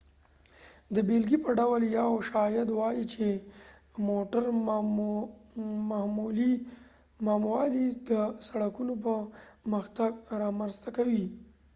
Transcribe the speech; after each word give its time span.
د 0.95 0.97
بیلګې 1.07 1.37
په 1.45 1.51
ډول 1.59 1.81
یو 1.99 2.11
شاید 2.29 2.67
ووایې 2.71 3.03
چې 3.13 3.27
موټر 4.09 4.43
مهموالی 7.27 7.87
د 8.09 8.11
سړکونو 8.47 8.93
پرمختګ 9.03 10.11
رامنځته 10.41 10.89
کوي 10.97 11.25